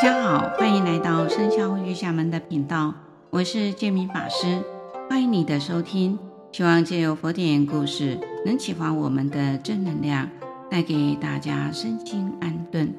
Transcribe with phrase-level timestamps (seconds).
[0.00, 2.94] 大家好，欢迎来到生肖月下门的频道，
[3.28, 4.62] 我是建明法师，
[5.10, 6.18] 欢迎你的收听。
[6.52, 10.26] 希望借由佛典故事，能启发我们的正能量，
[10.70, 12.90] 带给大家身心安顿。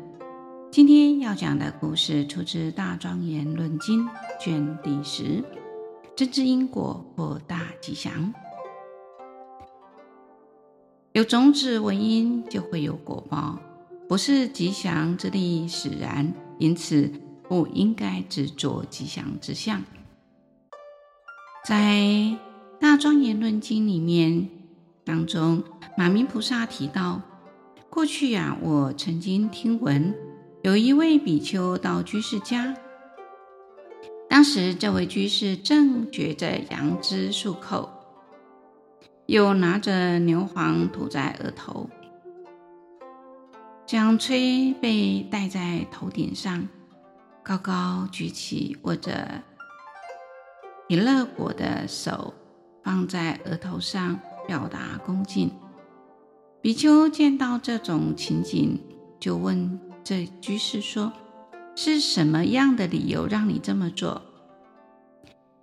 [0.69, 4.06] 今天要讲的故事出自《大庄严论经》
[4.40, 5.44] 卷第十，
[6.15, 8.31] 真知因果获大吉祥。
[11.13, 13.58] 有种子为因，就会有果报，
[14.08, 16.31] 不是吉祥之力使然。
[16.62, 17.12] 因此，
[17.49, 19.81] 不应该执着吉祥之相。
[21.66, 21.95] 在
[22.80, 24.48] 《大庄严论经》里面
[25.03, 25.63] 当中，
[25.98, 27.20] 马鸣菩萨提到，
[27.89, 30.13] 过去呀、我曾经听闻
[30.62, 32.75] 有一位比丘到居士家，
[34.30, 37.89] 当时这位居士正嚼着杨枝漱口，
[39.25, 41.89] 又拿着牛黄涂在额头。
[43.91, 46.66] 将炊被戴在头顶上，
[47.44, 49.44] 高高举起，握着
[50.88, 52.34] 毘勒果的手
[52.86, 55.52] 放在额头上，表达恭敬。
[56.62, 58.80] 比丘见到这种情景，
[59.19, 61.12] 就问这居士说
[61.75, 64.22] ：“是什么样的理由让你这么做？”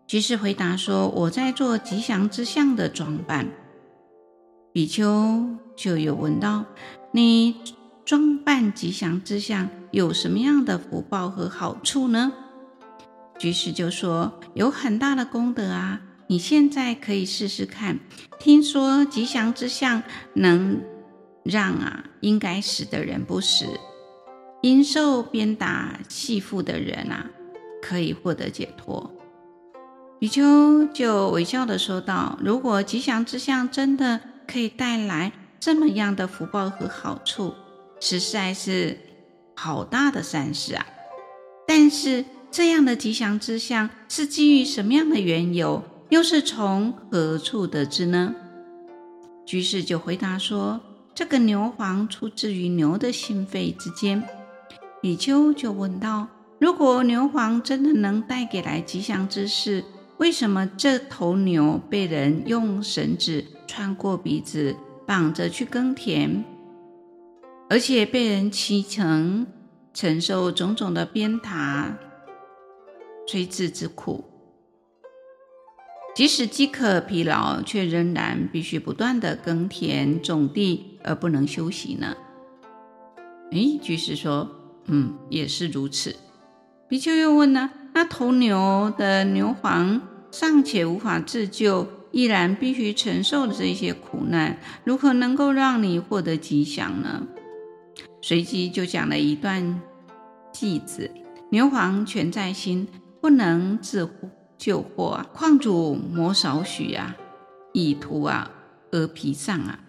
[0.07, 3.49] 居士回答说：“我在做吉祥之相的装扮。”
[4.71, 6.67] 比丘就有问道
[7.13, 7.57] ：“你？”
[8.09, 12.33] 装扮吉祥之相有什么样的福报和好处呢？
[13.39, 16.01] 居士就说有很大的功德啊！
[16.27, 17.99] 你现在可以试试看。
[18.39, 20.81] 听说吉祥之相能
[21.45, 23.67] 让啊应该死的人不死，
[24.63, 27.27] 因受鞭打系缚的人啊
[27.83, 29.15] 可以获得解脱。
[30.19, 37.53] 比丘就微笑的说道：“如果吉祥之相真的可以带来这么样的福报和好处。”
[38.01, 38.99] 实在是
[39.55, 40.87] 好大的善事啊！
[41.67, 45.83] 但是这样的吉祥之相是基于什么样的缘由？
[46.11, 48.35] 又是从何处得知呢？
[49.45, 50.81] 居士就回答说
[51.15, 54.23] ：“这个牛黄出自于牛的心肺之间。”
[55.03, 56.29] 比丘就问道
[56.59, 59.85] ：“如果牛黄真的能带给来吉祥之事，
[60.17, 64.75] 为什么这头牛被人用绳子穿过鼻子，
[65.07, 66.45] 绑着去耕田？”
[67.71, 69.47] 而且被人骑乘，
[69.93, 71.93] 承受种种的鞭挞、
[73.27, 74.25] 摧治之苦，
[76.15, 82.17] 即使饥渴疲劳，却仍然必须不断的耕田种地，而不能休息呢？
[83.53, 84.51] 诶，居士说
[84.89, 86.17] ：“嗯，也是如此。”
[86.89, 97.27] 比丘又问呢：“那头牛的牛黄尚且无法自救，依然必须承受这些苦难，如何能够让你获得吉祥呢？”
[98.29, 99.81] 随即就讲了一段
[100.53, 101.11] 偈子：
[101.51, 102.87] 牛黄全在心，
[103.23, 104.07] 不能自
[104.59, 105.27] 救祸啊！
[105.33, 107.17] 况主磨少许啊，
[107.73, 108.51] 以涂啊
[108.91, 109.81] 额皮上啊，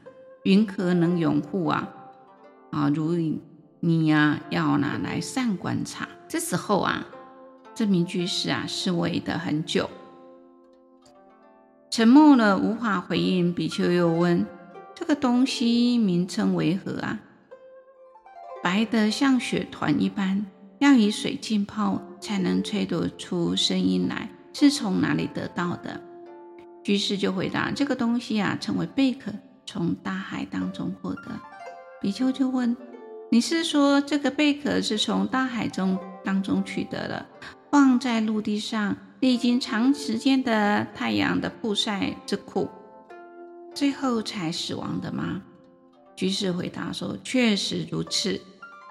[0.44, 1.90] 云何能永护啊？
[2.72, 3.14] 啊，如
[3.82, 6.08] 你呀、要拿来善观察。
[6.30, 7.06] 这时候啊，
[7.76, 9.90] 这名居士啊，思维的很久，
[11.92, 13.54] 沉默了，无法回应。
[13.54, 14.46] 比丘又问：
[14.96, 17.20] 这个东西名称为何啊？
[18.70, 20.46] 白得像雪团一般，
[20.78, 26.00] 要以水浸泡才能吹得出声音来，是从哪里得到的？
[26.84, 29.32] 居士就回答：这个东西啊，称为贝壳，
[29.66, 31.24] 从大海当中获得。
[32.00, 32.78] 比丘就问：
[33.32, 37.26] 你是说这个贝壳是从大海中当中取得的，
[37.72, 42.70] 放在陆地上，历经长时间的太阳的曝晒之苦，
[43.74, 45.42] 最后才死亡的吗？
[46.16, 48.40] 居士回答说：“确实如此。”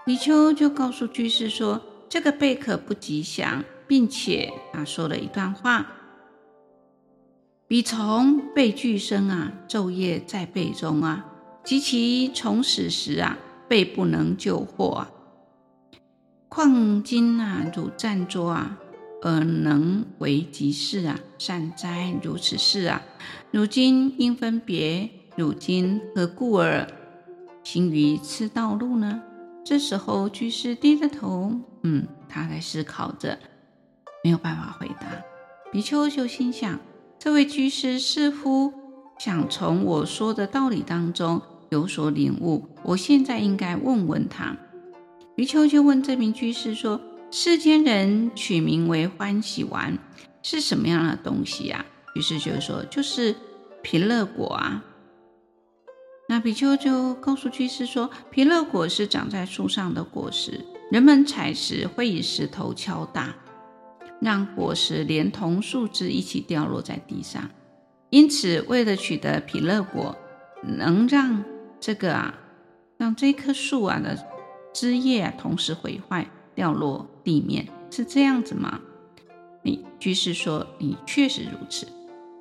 [0.09, 5.87] 比丘就告诉居士说：“这个贝壳不吉祥，并且啊说了一段话
[7.69, 11.27] ：‘比虫被俱生啊，昼夜在背中啊，
[11.63, 13.37] 及其虫死时啊，
[13.69, 15.11] 被不能救获啊。
[16.49, 18.79] 况今啊，汝暂作啊，
[19.21, 22.19] 而能为吉事啊，善哉！
[22.23, 23.03] 如此事啊，
[23.51, 26.89] 汝今应分别，汝今何故而
[27.63, 29.21] 行于此道路呢？”
[29.69, 33.39] 这时候，居士低着头，嗯，他在思考着，
[34.25, 35.07] 没有办法回答。
[35.71, 36.81] 比丘就心想，
[37.19, 38.73] 这位居士似乎
[39.19, 44.57] 想从我说的道理当中有所领悟，我现在应该问问他。
[45.37, 46.99] 比丘就问这名居士说
[47.31, 49.99] ：“世间人取名为欢喜丸，
[50.43, 51.85] 是什么样的东西呀？”
[52.17, 53.37] 居士就说：“就是
[53.83, 54.83] 毘勒果啊。”
[56.31, 63.35] 那比丘就告诉居士说：“皮勒果是长在树上的果实，人们采时会以石头敲打，
[64.21, 67.49] 让果实连同树枝一起掉落在地上。
[68.11, 70.15] 因此，为了取得皮勒果，
[70.63, 71.43] 能让
[71.81, 72.35] 这个啊，
[72.99, 74.19] 让这棵树啊的
[74.75, 78.79] 枝叶同时毁坏掉落地面，是这样子吗？
[79.63, 81.87] 你居士说：“你确实如此。”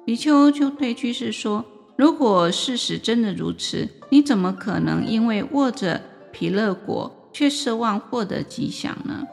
[0.05, 1.63] 比丘就对居士说
[1.97, 5.99] ：“如果事实真的如此，你怎么可能因为握着
[6.31, 9.23] 皮勒果，却奢望获得吉祥呢？”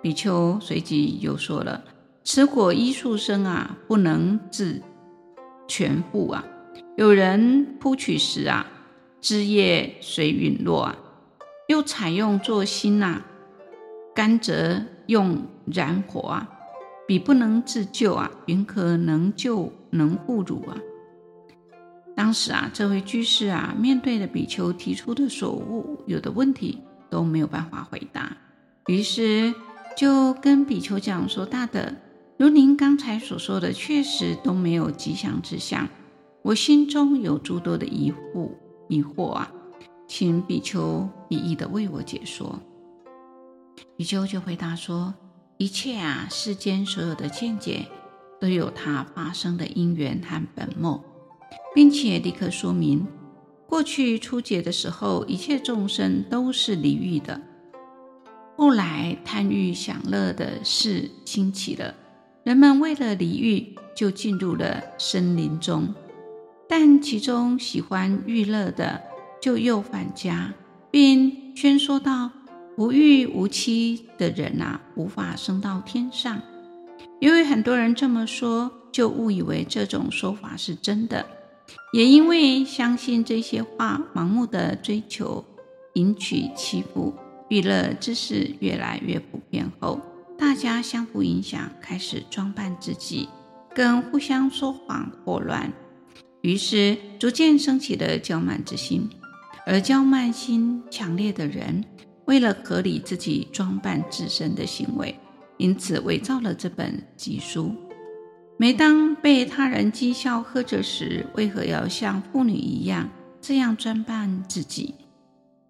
[0.00, 1.82] 比丘随即又说了
[2.24, 4.80] ：“此果依树生啊，不能自
[5.66, 6.44] 全部啊。
[6.96, 8.66] 有人扑取时啊，
[9.20, 10.96] 枝叶随陨落啊；
[11.68, 13.26] 又采用作薪呐、啊，
[14.14, 16.48] 甘蔗用燃火啊。”
[17.08, 20.78] 彼不能自救啊，云何能救能护汝啊？
[22.20, 26.78] 当时啊，这位居士啊，面对着比丘提出的所悟有的问题
[27.08, 28.36] 都没有办法回答，
[28.88, 29.54] 于是
[29.96, 31.94] 就跟比丘讲说：“大德，
[32.36, 35.88] 如您刚才所说的，确实都没有吉祥之相，
[36.42, 38.50] 我心中有诸多的疑惑
[38.90, 39.50] 疑惑啊，
[40.06, 42.60] 请比丘一一的为我解说。”
[43.96, 45.14] 比丘就回答说。
[45.56, 47.86] 一切啊，世间所有的见解
[48.38, 51.02] 都有它发生的因缘和本末，
[51.74, 53.06] 并且立刻说明：
[53.66, 57.40] 过去初解的时候，一切众生都是离欲的；
[58.56, 61.94] 后来贪欲享乐的事兴起了，
[62.44, 65.94] 人们为了离欲，就进入了森林中。
[66.68, 69.02] 但其中喜欢欲乐的，
[69.40, 70.52] 就又返家，
[70.90, 72.30] 并宣说道。
[72.76, 76.40] 无欲无妻的人、啊，无法升到天上。
[77.18, 81.26] 因为很多人这么说，就误以为这种说法是真的。
[81.92, 85.44] 也因为相信这些话，盲目的追求
[85.94, 87.12] 迎娶妻妇、
[87.48, 90.00] 欲乐之事越来越普遍后，
[90.38, 93.28] 大家相互影响，开始装扮自己，
[93.74, 95.72] 更互相说谎祸乱，
[96.42, 99.08] 于是逐渐升起了骄慢之心。
[99.66, 101.84] 而骄慢心强烈的人，
[102.24, 105.14] 为了合理自己装扮自身的行为，
[105.58, 107.74] 因此伪造了这本集书。
[108.60, 113.08] 每当被他人讥笑呵责时，为何要像妇女一样
[113.40, 114.94] 这样装扮自己？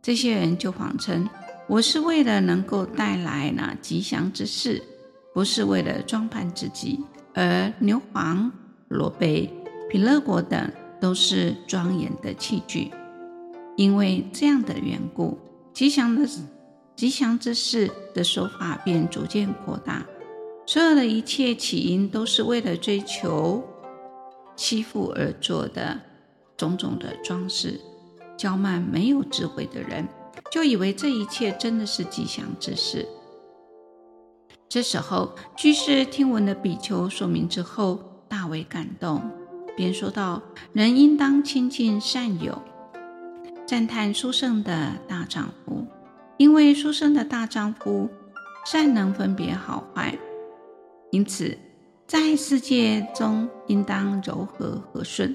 [0.03, 1.29] 这些人就谎称
[1.69, 4.83] 我是为了能够带来那吉祥之事，
[5.33, 6.99] 不是为了装扮自己。
[7.33, 8.51] 而牛黄、
[8.89, 9.49] 罗贝、
[9.89, 10.69] 毘勒果等
[11.01, 12.91] 都是庄严的器具，
[13.77, 15.39] 因为这样的缘故。
[15.73, 16.29] 吉祥的
[16.97, 20.05] 吉祥之事的说法便逐渐扩大，
[20.71, 23.61] 所有的一切起因都是为了追求
[24.55, 26.01] 欺负而做的
[26.57, 27.81] 种种的装饰。
[28.39, 30.07] 娇慢没有智慧的人，
[30.49, 33.05] 就以为这一切真的是吉祥之事。
[34.69, 39.21] 这时候，居士听闻了比丘说明之后，大为感动，
[39.77, 40.41] 便说道
[40.73, 42.63] ：“人应当亲近善友。”
[43.67, 45.85] 赞叹书圣的大丈夫，
[46.39, 48.09] 因为殊胜的大丈夫
[48.65, 50.17] 善能分别好坏，
[51.11, 51.57] 因此
[52.07, 55.35] 在世界中应当柔和和顺。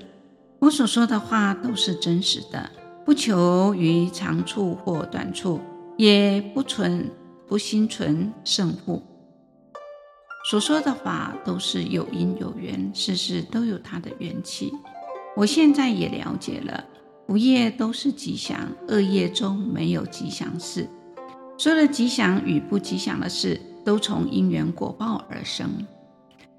[0.60, 2.72] 我所说的话都是真实的，
[3.06, 5.60] 不求于长处或短处，
[5.98, 7.10] 也不存
[7.48, 9.04] 不心存胜负。
[10.50, 14.72] 所说的话都是有因有缘，事事都有它的缘起。
[15.36, 16.84] 我现在也了解了。
[17.28, 20.88] 福业都是吉祥，恶业中没有吉祥事。
[21.58, 25.70] 说了吉祥与不吉祥的事，都从因缘果报而生。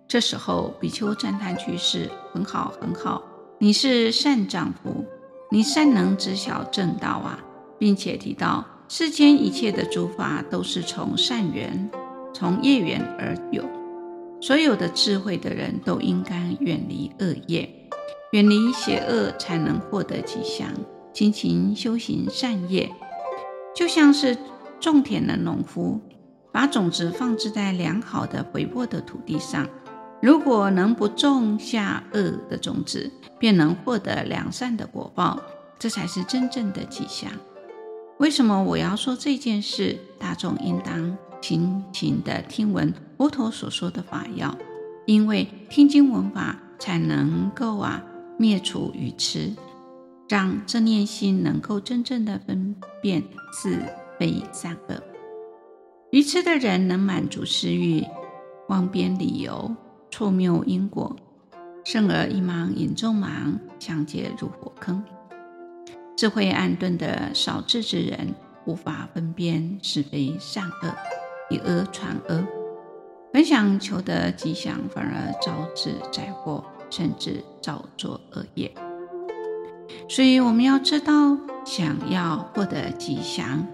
[0.08, 3.22] 这时候，比丘赞叹居士：“很好，很好，
[3.58, 5.04] 你是善丈夫，
[5.50, 7.40] 你善能知晓正道啊，
[7.78, 11.90] 并且提到世间一切的诸法都是从善缘、
[12.32, 13.64] 从业缘而有。
[14.40, 17.68] 所有的智慧的人都应该远离恶业。”
[18.32, 20.68] 远离邪恶，才能获得吉祥。
[21.14, 22.90] 勤勤修行善业，
[23.74, 24.36] 就像是
[24.78, 26.00] 种田的农夫，
[26.56, 29.68] 把种子放置在良好的肥沃的土地上。
[30.22, 35.38] 如果能不种下恶的种子，便能获得良善的果报，
[35.78, 37.30] 这才是真正的吉祥。
[38.16, 39.98] 为什么我要说这件事？
[40.18, 44.56] 大众应当勤勤的听闻佛陀所说的法要，
[45.04, 48.02] 因为听经闻法才能够啊。
[48.38, 49.52] 灭除愚痴，
[50.26, 53.22] 让正念心能够真正的分辨
[53.52, 53.78] 是
[54.18, 55.15] 非善恶。
[56.12, 58.04] 愚痴的人能满足私欲，
[58.68, 59.74] 妄编理由，
[60.08, 61.16] 错谬因果，
[61.84, 65.02] 甚而一盲引众盲，相皆入火坑。
[66.16, 68.32] 智慧暗钝的少智之人，
[68.66, 70.94] 无法分辨是非善恶，
[71.50, 72.46] 以讹传讹，
[73.32, 78.72] 本想求得吉祥，反而招致灾祸，甚至造作恶业。
[80.08, 83.66] 所以我们要知道，想要获得吉祥，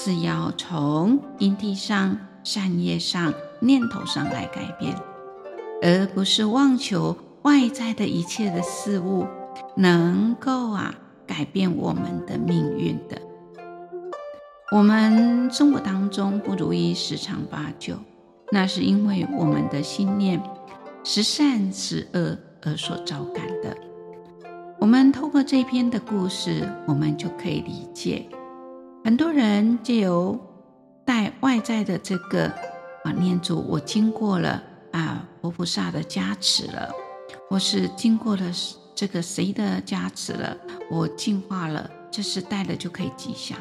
[0.00, 4.94] 是要从因地上、善业上、念头上来改变，
[5.82, 9.26] 而不是妄求外在的一切的事物
[9.76, 10.94] 能够啊
[11.26, 13.20] 改变我们的命运的。
[14.70, 17.96] 我们生活当中不如意十常八九，
[18.52, 20.40] 那是因为我们的心念
[21.02, 23.76] 时善时恶而所招感的。
[24.78, 28.28] 我们透过这篇的故事，我们就可以理解，
[29.08, 30.38] 很多人借由
[31.06, 32.44] 带外在的这个
[33.04, 34.62] 啊念珠，我经过了
[34.92, 36.90] 啊佛菩萨的加持了，
[37.48, 38.52] 或是经过了
[38.94, 40.54] 这个谁的加持了，
[40.90, 43.56] 我净化了，这是带了就可以吉祥。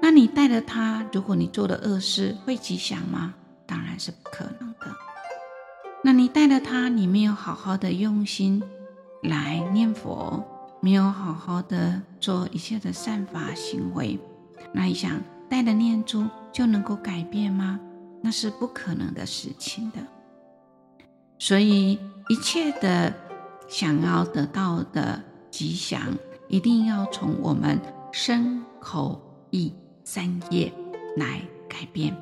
[0.00, 3.34] 那你带了它，如果你做了恶事，会吉祥吗？
[3.66, 4.86] 当然是不可能的。
[6.04, 8.62] 那你带了它，你没有好好的用心。
[9.24, 10.42] 来念佛，
[10.80, 14.18] 没有好好的做一切的善法行为，
[14.72, 17.78] 那你想带了念珠就能够改变吗？
[18.22, 19.98] 那是不可能的事情的。
[21.38, 23.14] 所以一切的
[23.68, 26.02] 想要得到的吉祥，
[26.48, 27.78] 一定要从我们
[28.12, 29.20] 身口
[29.50, 30.72] 意三业
[31.16, 32.16] 来改变，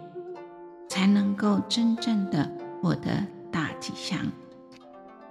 [0.88, 2.50] 才能够真正的
[2.80, 4.18] 获得大吉祥。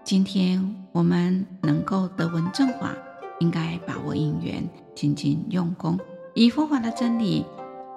[0.04, 2.94] 今天我们能够得闻正法，
[3.40, 6.00] 应该把握因缘，精进用功，
[6.34, 7.46] 以佛法的真理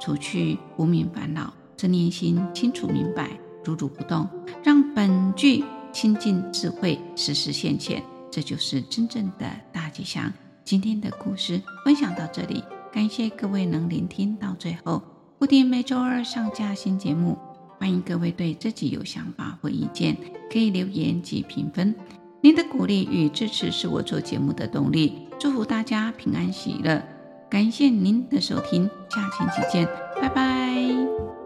[0.01, 3.31] 除去无明烦恼，正念心清楚明白，
[3.65, 4.29] 如如不动，
[4.63, 10.33] 让本具清净智慧时时现前，这就是真正的大吉祥。
[10.65, 15.03] 今天的故事分享到这里，感谢各位能聆听到最后。
[15.39, 17.39] 固定每周二上架新节目。
[17.79, 20.15] 欢迎各位对自己有想法或意见，
[20.53, 21.95] 可以留言及评分。
[22.43, 25.30] 您的鼓励与支持是我做节目的动力。
[25.41, 27.03] 祝福大家平安喜乐，
[27.49, 29.89] 感谢您的收听，下期见，
[30.21, 31.40] 拜拜。